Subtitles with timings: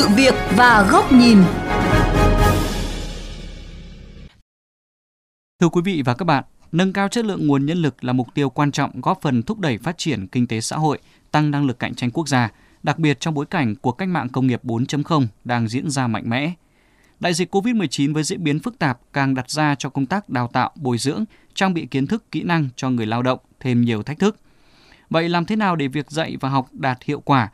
[0.00, 1.38] sự việc và góc nhìn.
[5.60, 8.28] Thưa quý vị và các bạn, nâng cao chất lượng nguồn nhân lực là mục
[8.34, 10.98] tiêu quan trọng góp phần thúc đẩy phát triển kinh tế xã hội,
[11.30, 12.50] tăng năng lực cạnh tranh quốc gia,
[12.82, 16.24] đặc biệt trong bối cảnh cuộc cách mạng công nghiệp 4.0 đang diễn ra mạnh
[16.26, 16.52] mẽ.
[17.20, 20.48] Đại dịch COVID-19 với diễn biến phức tạp càng đặt ra cho công tác đào
[20.52, 21.24] tạo, bồi dưỡng,
[21.54, 24.36] trang bị kiến thức, kỹ năng cho người lao động thêm nhiều thách thức.
[25.10, 27.50] Vậy làm thế nào để việc dạy và học đạt hiệu quả?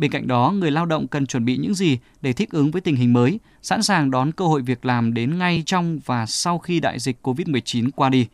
[0.00, 2.80] Bên cạnh đó, người lao động cần chuẩn bị những gì để thích ứng với
[2.80, 6.58] tình hình mới, sẵn sàng đón cơ hội việc làm đến ngay trong và sau
[6.58, 8.26] khi đại dịch COVID-19 qua đi.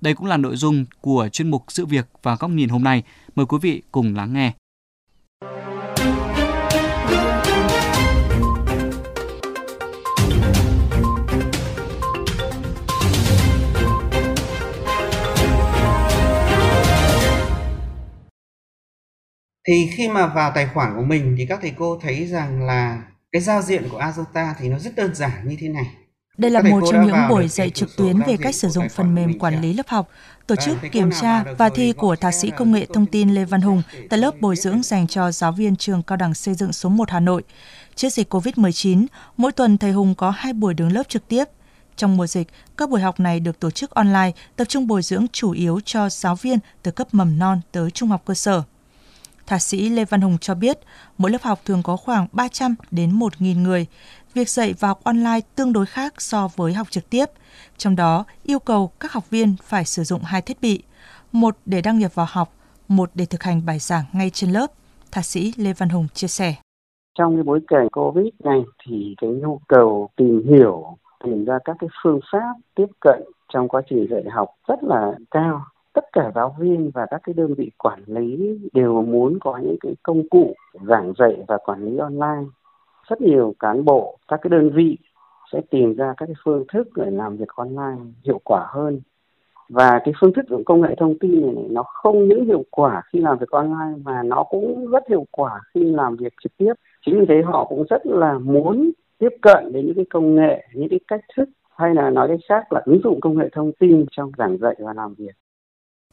[0.00, 3.02] Đây cũng là nội dung của chuyên mục Sự việc và góc nhìn hôm nay.
[3.36, 4.52] Mời quý vị cùng lắng nghe.
[19.68, 23.02] Thì khi mà vào tài khoản của mình thì các thầy cô thấy rằng là
[23.32, 25.86] cái giao diện của Azota thì nó rất đơn giản như thế này.
[26.38, 29.38] Đây là một trong những buổi dạy trực tuyến về cách sử dụng phần mềm
[29.38, 30.08] quản lý lớp học,
[30.46, 33.60] tổ chức kiểm tra và thi của Thạc sĩ Công nghệ Thông tin Lê Văn
[33.60, 36.88] Hùng tại lớp bồi dưỡng dành cho giáo viên trường Cao đẳng Xây dựng số
[36.88, 37.42] 1 Hà Nội.
[37.94, 41.44] Trước dịch COVID-19, mỗi tuần thầy Hùng có hai buổi đứng lớp trực tiếp.
[41.96, 45.26] Trong mùa dịch, các buổi học này được tổ chức online, tập trung bồi dưỡng
[45.32, 48.62] chủ yếu cho giáo viên từ cấp mầm non tới trung học cơ sở.
[49.46, 50.78] Thạc sĩ Lê Văn Hùng cho biết,
[51.18, 53.86] mỗi lớp học thường có khoảng 300 đến 1.000 người.
[54.34, 57.26] Việc dạy và học online tương đối khác so với học trực tiếp.
[57.76, 60.82] Trong đó, yêu cầu các học viên phải sử dụng hai thiết bị,
[61.32, 62.52] một để đăng nhập vào học,
[62.88, 64.66] một để thực hành bài giảng ngay trên lớp.
[65.12, 66.54] Thạc sĩ Lê Văn Hùng chia sẻ.
[67.18, 71.76] Trong cái bối cảnh Covid này thì cái nhu cầu tìm hiểu, tìm ra các
[71.80, 75.64] cái phương pháp tiếp cận trong quá trình dạy học rất là cao
[75.96, 79.76] tất cả giáo viên và các cái đơn vị quản lý đều muốn có những
[79.80, 82.44] cái công cụ giảng dạy và quản lý online.
[83.08, 84.98] Rất nhiều cán bộ các cái đơn vị
[85.52, 89.00] sẽ tìm ra các cái phương thức để làm việc online hiệu quả hơn.
[89.68, 92.64] Và cái phương thức dụng công nghệ thông tin này, này nó không những hiệu
[92.70, 96.56] quả khi làm việc online mà nó cũng rất hiệu quả khi làm việc trực
[96.56, 96.72] tiếp.
[97.06, 100.66] Chính vì thế họ cũng rất là muốn tiếp cận đến những cái công nghệ
[100.74, 103.72] những cái cách thức hay là nói cách khác là ứng dụng công nghệ thông
[103.72, 105.32] tin trong giảng dạy và làm việc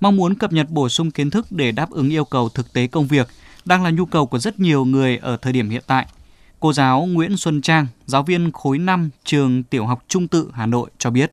[0.01, 2.87] mong muốn cập nhật bổ sung kiến thức để đáp ứng yêu cầu thực tế
[2.87, 3.27] công việc
[3.65, 6.05] đang là nhu cầu của rất nhiều người ở thời điểm hiện tại.
[6.59, 10.65] Cô giáo Nguyễn Xuân Trang, giáo viên khối 5 trường Tiểu học Trung Tự Hà
[10.65, 11.31] Nội cho biết.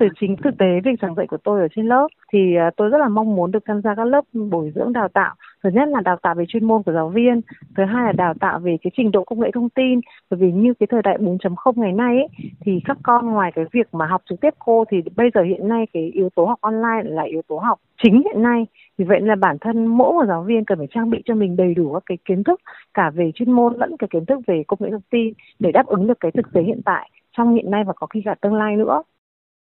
[0.00, 2.88] Từ chính thực tế việc giảng dạy của tôi ở trên lớp thì à, tôi
[2.88, 5.88] rất là mong muốn được tham gia các lớp bồi dưỡng đào tạo thứ nhất
[5.88, 7.40] là đào tạo về chuyên môn của giáo viên
[7.76, 10.00] thứ hai là đào tạo về cái trình độ công nghệ thông tin.
[10.30, 12.28] Bởi vì như cái thời đại 4.0 ngày nay ấy,
[12.60, 15.68] thì các con ngoài cái việc mà học trực tiếp cô thì bây giờ hiện
[15.68, 18.66] nay cái yếu tố học online là yếu tố học chính hiện nay.
[18.98, 21.56] Vì vậy là bản thân mỗi một giáo viên cần phải trang bị cho mình
[21.56, 22.60] đầy đủ các cái kiến thức
[22.94, 25.86] cả về chuyên môn lẫn cái kiến thức về công nghệ thông tin để đáp
[25.86, 28.54] ứng được cái thực tế hiện tại trong hiện nay và có khi cả tương
[28.54, 29.02] lai nữa.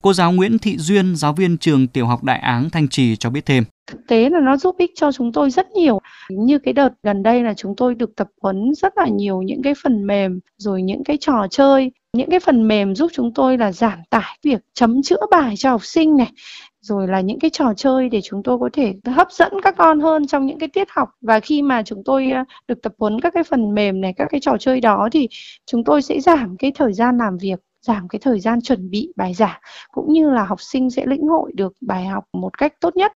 [0.02, 3.30] Cô giáo Nguyễn Thị Duyên, giáo viên trường tiểu học Đại Áng Thanh Trì cho
[3.30, 3.64] biết thêm.
[3.90, 5.98] Thực tế là nó giúp ích cho chúng tôi rất nhiều.
[6.28, 9.62] Như cái đợt gần đây là chúng tôi được tập huấn rất là nhiều những
[9.62, 13.58] cái phần mềm, rồi những cái trò chơi, những cái phần mềm giúp chúng tôi
[13.58, 16.32] là giảm tải việc chấm chữa bài cho học sinh này,
[16.80, 20.00] rồi là những cái trò chơi để chúng tôi có thể hấp dẫn các con
[20.00, 23.20] hơn trong những cái tiết học và khi mà chúng tôi ờ, được tập huấn
[23.20, 25.28] các cái phần mềm này các cái trò chơi đó thì
[25.66, 29.12] chúng tôi sẽ giảm cái thời gian làm việc giảm cái thời gian chuẩn bị
[29.16, 32.72] bài giảng cũng như là học sinh sẽ lĩnh hội được bài học một cách
[32.80, 33.12] tốt nhất.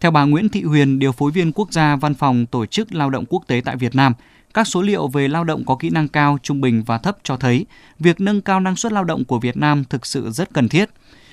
[0.00, 3.10] Theo bà Nguyễn Thị Huyền, điều phối viên quốc gia Văn phòng Tổ chức Lao
[3.10, 4.12] động Quốc tế tại Việt Nam,
[4.54, 7.36] các số liệu về lao động có kỹ năng cao, trung bình và thấp cho
[7.36, 7.66] thấy
[7.98, 10.90] việc nâng cao năng suất lao động của Việt Nam thực sự rất cần thiết.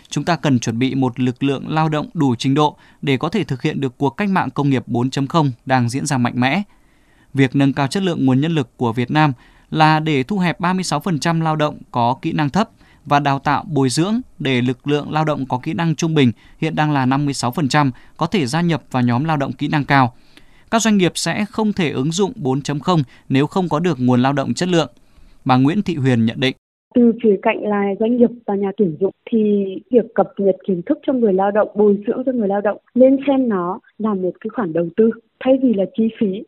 [0.09, 3.29] Chúng ta cần chuẩn bị một lực lượng lao động đủ trình độ để có
[3.29, 6.63] thể thực hiện được cuộc cách mạng công nghiệp 4.0 đang diễn ra mạnh mẽ.
[7.33, 9.33] Việc nâng cao chất lượng nguồn nhân lực của Việt Nam
[9.71, 12.69] là để thu hẹp 36% lao động có kỹ năng thấp
[13.05, 16.31] và đào tạo bồi dưỡng để lực lượng lao động có kỹ năng trung bình
[16.57, 20.13] hiện đang là 56% có thể gia nhập vào nhóm lao động kỹ năng cao.
[20.71, 24.33] Các doanh nghiệp sẽ không thể ứng dụng 4.0 nếu không có được nguồn lao
[24.33, 24.89] động chất lượng.
[25.45, 26.55] Bà Nguyễn Thị Huyền nhận định
[26.93, 30.81] từ phía cạnh là doanh nghiệp và nhà tuyển dụng thì việc cập nhật kiến
[30.85, 34.13] thức cho người lao động, bồi dưỡng cho người lao động nên xem nó là
[34.13, 36.43] một cái khoản đầu tư thay vì là chi phí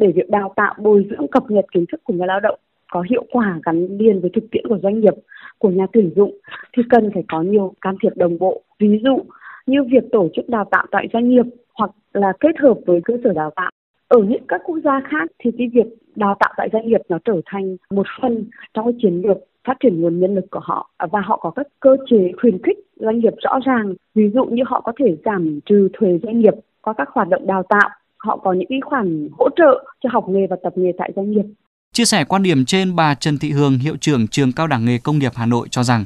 [0.00, 2.60] để việc đào tạo, bồi dưỡng, cập nhật kiến thức của người lao động
[2.92, 5.14] có hiệu quả gắn liền với thực tiễn của doanh nghiệp,
[5.58, 6.38] của nhà tuyển dụng
[6.76, 8.62] thì cần phải có nhiều can thiệp đồng bộ.
[8.78, 9.24] Ví dụ
[9.66, 13.14] như việc tổ chức đào tạo tại doanh nghiệp hoặc là kết hợp với cơ
[13.24, 13.70] sở đào tạo.
[14.08, 15.86] Ở những các quốc gia khác thì cái việc
[16.16, 18.44] đào tạo tại doanh nghiệp nó trở thành một phần
[18.74, 21.66] trong cái chiến lược phát triển nguồn nhân lực của họ và họ có các
[21.80, 23.94] cơ chế khuyến khích doanh nghiệp rõ ràng.
[24.14, 27.46] Ví dụ như họ có thể giảm trừ thuế doanh nghiệp qua các hoạt động
[27.46, 27.90] đào tạo.
[28.18, 31.30] Họ có những cái khoản hỗ trợ cho học nghề và tập nghề tại doanh
[31.30, 31.44] nghiệp.
[31.92, 34.98] Chia sẻ quan điểm trên, bà Trần Thị Hương, hiệu trưởng trường Cao đẳng nghề
[35.04, 36.04] công nghiệp Hà Nội cho rằng.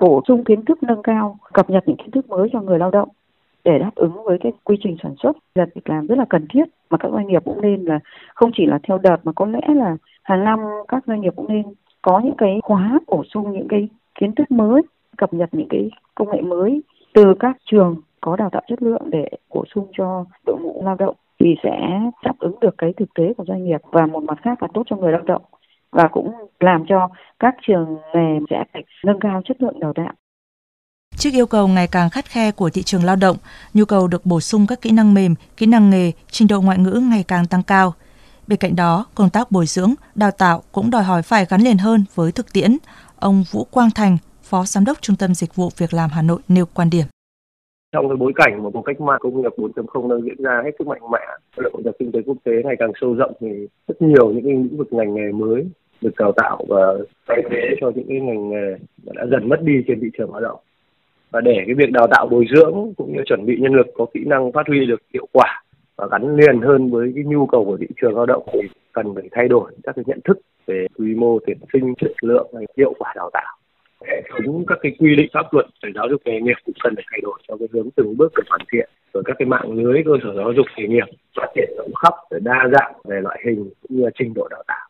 [0.00, 2.90] Bổ sung kiến thức nâng cao, cập nhật những kiến thức mới cho người lao
[2.90, 3.08] động
[3.64, 6.46] để đáp ứng với cái quy trình sản xuất là việc làm rất là cần
[6.50, 6.64] thiết.
[6.90, 7.98] Mà các doanh nghiệp cũng nên là
[8.34, 10.58] không chỉ là theo đợt mà có lẽ là hàng năm
[10.88, 11.62] các doanh nghiệp cũng nên
[12.02, 13.88] có những cái khóa bổ sung những cái
[14.20, 14.82] kiến thức mới
[15.16, 16.82] cập nhật những cái công nghệ mới
[17.14, 20.96] từ các trường có đào tạo chất lượng để bổ sung cho đội ngũ lao
[20.98, 21.76] động thì sẽ
[22.24, 24.82] đáp ứng được cái thực tế của doanh nghiệp và một mặt khác là tốt
[24.90, 25.42] cho người lao động
[25.90, 27.08] và cũng làm cho
[27.38, 30.12] các trường nghề sẽ phải nâng cao chất lượng đào tạo.
[31.16, 33.36] Trước yêu cầu ngày càng khắt khe của thị trường lao động,
[33.74, 36.78] nhu cầu được bổ sung các kỹ năng mềm, kỹ năng nghề, trình độ ngoại
[36.78, 37.94] ngữ ngày càng tăng cao.
[38.46, 41.78] Bên cạnh đó, công tác bồi dưỡng, đào tạo cũng đòi hỏi phải gắn liền
[41.78, 42.76] hơn với thực tiễn.
[43.16, 46.40] Ông Vũ Quang Thành, Phó Giám đốc Trung tâm Dịch vụ Việc làm Hà Nội
[46.48, 47.06] nêu quan điểm.
[47.92, 50.70] Trong cái bối cảnh mà cuộc cách mạng công nghiệp 4.0 đang diễn ra hết
[50.78, 51.18] sức mạnh mẽ,
[51.56, 54.52] hội nhập kinh tế quốc tế ngày càng sâu rộng thì rất nhiều những cái
[54.52, 55.66] lĩnh vực ngành nghề mới
[56.00, 56.94] được đào tạo và
[57.28, 58.74] thay thế cho những cái ngành nghề
[59.04, 60.60] đã dần mất đi trên thị trường lao động.
[61.30, 64.06] Và để cái việc đào tạo bồi dưỡng cũng như chuẩn bị nhân lực có
[64.14, 65.62] kỹ năng phát huy được hiệu quả
[65.96, 68.60] và gắn liền hơn với cái nhu cầu của thị trường lao động thì
[68.92, 72.46] cần phải thay đổi các cái nhận thức về quy mô tuyển sinh chất lượng
[72.52, 73.57] và hiệu quả đào tạo
[74.10, 76.94] hệ thống các cái quy định pháp luật về giáo dục nghề nghiệp cũng cần
[76.96, 79.72] phải thay đổi theo cái hướng từng bước được hoàn thiện rồi các cái mạng
[79.72, 83.20] lưới cơ sở giáo dục nghề nghiệp phát triển rộng khắp để đa dạng về
[83.20, 84.88] loại hình cũng như là trình độ đào tạo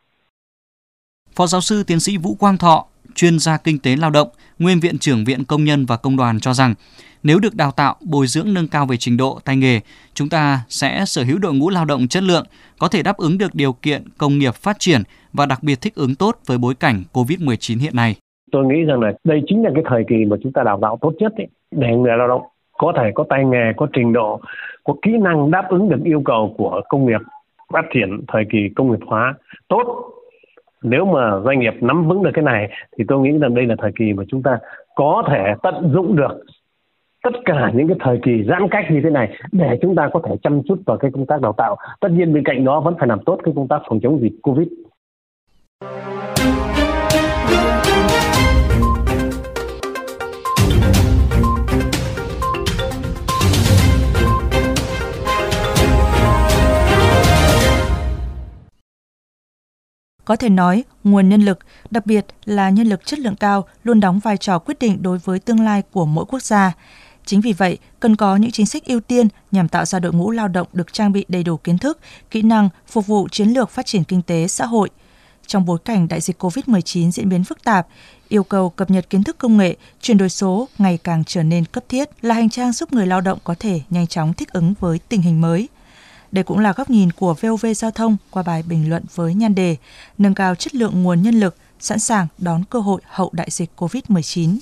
[1.35, 2.85] Phó giáo sư tiến sĩ Vũ Quang Thọ,
[3.15, 4.27] chuyên gia kinh tế lao động,
[4.59, 6.75] nguyên viện trưởng Viện Công nhân và Công đoàn cho rằng,
[7.23, 9.79] nếu được đào tạo, bồi dưỡng nâng cao về trình độ, tay nghề,
[10.13, 12.45] chúng ta sẽ sở hữu đội ngũ lao động chất lượng,
[12.79, 15.95] có thể đáp ứng được điều kiện công nghiệp phát triển và đặc biệt thích
[15.95, 18.15] ứng tốt với bối cảnh COVID-19 hiện nay.
[18.51, 20.97] Tôi nghĩ rằng là đây chính là cái thời kỳ mà chúng ta đào tạo
[21.01, 22.41] tốt nhất ấy, để người lao động
[22.77, 24.39] có thể có tay nghề, có trình độ,
[24.83, 27.21] có kỹ năng đáp ứng được yêu cầu của công nghiệp
[27.73, 29.33] phát triển thời kỳ công nghiệp hóa
[29.67, 30.13] tốt.
[30.83, 33.75] Nếu mà doanh nghiệp nắm vững được cái này thì tôi nghĩ rằng đây là
[33.77, 34.59] thời kỳ mà chúng ta
[34.95, 36.43] có thể tận dụng được
[37.23, 40.21] tất cả những cái thời kỳ giãn cách như thế này để chúng ta có
[40.27, 41.77] thể chăm chút vào cái công tác đào tạo.
[41.99, 44.33] Tất nhiên bên cạnh đó vẫn phải làm tốt cái công tác phòng chống dịch
[44.41, 44.67] covid.
[60.29, 61.59] Có thể nói, nguồn nhân lực,
[61.91, 65.17] đặc biệt là nhân lực chất lượng cao, luôn đóng vai trò quyết định đối
[65.17, 66.73] với tương lai của mỗi quốc gia.
[67.25, 70.31] Chính vì vậy, cần có những chính sách ưu tiên nhằm tạo ra đội ngũ
[70.31, 71.99] lao động được trang bị đầy đủ kiến thức,
[72.31, 74.89] kỹ năng phục vụ chiến lược phát triển kinh tế xã hội.
[75.47, 77.87] Trong bối cảnh đại dịch COVID-19 diễn biến phức tạp,
[78.27, 81.65] yêu cầu cập nhật kiến thức công nghệ, chuyển đổi số ngày càng trở nên
[81.65, 84.73] cấp thiết là hành trang giúp người lao động có thể nhanh chóng thích ứng
[84.79, 85.67] với tình hình mới–
[86.31, 89.55] đây cũng là góc nhìn của VOV Giao thông qua bài bình luận với nhan
[89.55, 89.75] đề
[90.17, 93.69] Nâng cao chất lượng nguồn nhân lực, sẵn sàng đón cơ hội hậu đại dịch
[93.77, 94.57] COVID-19.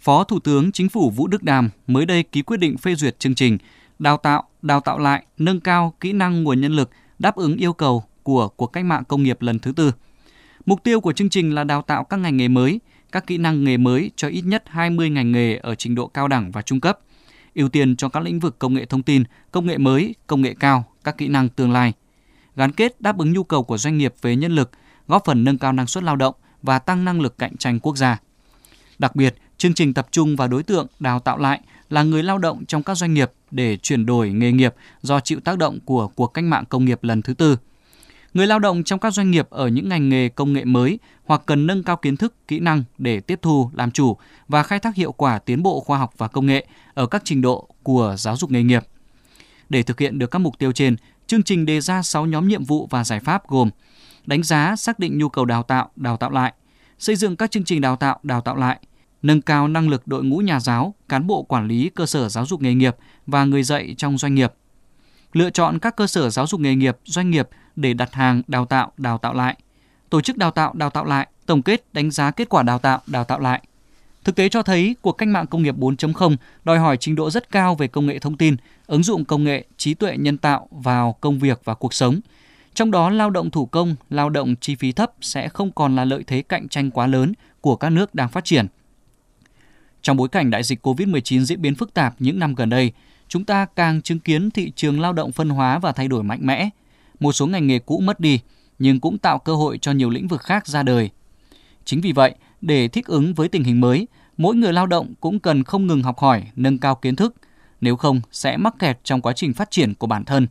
[0.00, 3.18] Phó Thủ tướng Chính phủ Vũ Đức Đàm mới đây ký quyết định phê duyệt
[3.18, 3.58] chương trình
[3.98, 7.72] đào tạo, đào tạo lại, nâng cao kỹ năng nguồn nhân lực đáp ứng yêu
[7.72, 9.92] cầu của cuộc cách mạng công nghiệp lần thứ tư.
[10.66, 12.80] Mục tiêu của chương trình là đào tạo các ngành nghề mới,
[13.12, 16.28] các kỹ năng nghề mới cho ít nhất 20 ngành nghề ở trình độ cao
[16.28, 16.98] đẳng và trung cấp,
[17.56, 20.54] ưu tiên cho các lĩnh vực công nghệ thông tin, công nghệ mới, công nghệ
[20.60, 21.92] cao, các kỹ năng tương lai.
[22.56, 24.70] Gắn kết đáp ứng nhu cầu của doanh nghiệp về nhân lực,
[25.08, 27.96] góp phần nâng cao năng suất lao động và tăng năng lực cạnh tranh quốc
[27.96, 28.20] gia.
[28.98, 32.38] Đặc biệt, chương trình tập trung vào đối tượng đào tạo lại là người lao
[32.38, 36.08] động trong các doanh nghiệp để chuyển đổi nghề nghiệp do chịu tác động của
[36.08, 37.56] cuộc cách mạng công nghiệp lần thứ tư.
[38.36, 41.42] Người lao động trong các doanh nghiệp ở những ngành nghề công nghệ mới hoặc
[41.46, 44.16] cần nâng cao kiến thức, kỹ năng để tiếp thu, làm chủ
[44.48, 47.42] và khai thác hiệu quả tiến bộ khoa học và công nghệ ở các trình
[47.42, 48.82] độ của giáo dục nghề nghiệp.
[49.68, 52.64] Để thực hiện được các mục tiêu trên, chương trình đề ra 6 nhóm nhiệm
[52.64, 53.70] vụ và giải pháp gồm
[54.26, 56.52] đánh giá, xác định nhu cầu đào tạo, đào tạo lại,
[56.98, 58.80] xây dựng các chương trình đào tạo, đào tạo lại,
[59.22, 62.46] nâng cao năng lực đội ngũ nhà giáo, cán bộ quản lý cơ sở giáo
[62.46, 64.52] dục nghề nghiệp và người dạy trong doanh nghiệp.
[65.32, 68.64] Lựa chọn các cơ sở giáo dục nghề nghiệp, doanh nghiệp để đặt hàng đào
[68.66, 69.56] tạo, đào tạo lại.
[70.10, 73.00] Tổ chức đào tạo, đào tạo lại, tổng kết đánh giá kết quả đào tạo,
[73.06, 73.62] đào tạo lại.
[74.24, 77.50] Thực tế cho thấy cuộc cách mạng công nghiệp 4.0 đòi hỏi trình độ rất
[77.50, 78.56] cao về công nghệ thông tin,
[78.86, 82.20] ứng dụng công nghệ, trí tuệ nhân tạo vào công việc và cuộc sống.
[82.74, 86.04] Trong đó lao động thủ công, lao động chi phí thấp sẽ không còn là
[86.04, 88.66] lợi thế cạnh tranh quá lớn của các nước đang phát triển.
[90.02, 92.92] Trong bối cảnh đại dịch COVID-19 diễn biến phức tạp những năm gần đây,
[93.28, 96.40] chúng ta càng chứng kiến thị trường lao động phân hóa và thay đổi mạnh
[96.42, 96.70] mẽ.
[97.20, 98.40] Một số ngành nghề cũ mất đi,
[98.78, 101.10] nhưng cũng tạo cơ hội cho nhiều lĩnh vực khác ra đời.
[101.84, 105.40] Chính vì vậy, để thích ứng với tình hình mới, mỗi người lao động cũng
[105.40, 107.34] cần không ngừng học hỏi, nâng cao kiến thức,
[107.80, 110.46] nếu không sẽ mắc kẹt trong quá trình phát triển của bản thân.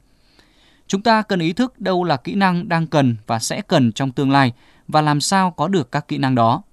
[0.87, 4.11] Chúng ta cần ý thức đâu là kỹ năng đang cần và sẽ cần trong
[4.11, 4.53] tương lai
[4.87, 6.63] và làm sao có được các kỹ năng đó.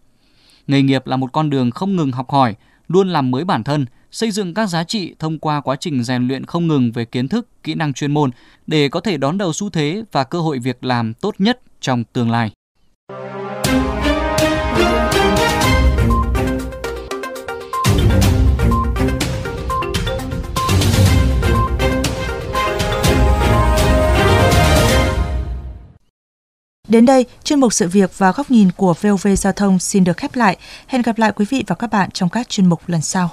[0.67, 2.55] Nghề nghiệp là một con đường không ngừng học hỏi,
[2.89, 6.29] luôn làm mới bản thân, xây dựng các giá trị thông qua quá trình rèn
[6.29, 8.31] luyện không ngừng về kiến thức, kỹ năng chuyên môn
[8.67, 12.05] để có thể đón đầu xu thế và cơ hội việc làm tốt nhất trong
[12.05, 12.51] tương lai.
[26.89, 30.17] Đến đây, chuyên mục sự việc và góc nhìn của VOV Giao thông xin được
[30.17, 30.57] khép lại.
[30.87, 33.31] Hẹn gặp lại quý vị và các bạn trong các chuyên mục lần sau.